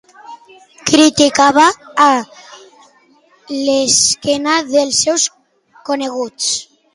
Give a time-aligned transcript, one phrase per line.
[0.91, 1.65] Criticava
[2.05, 2.07] a
[3.59, 5.27] l'esquena els seus
[5.91, 6.51] coneguts?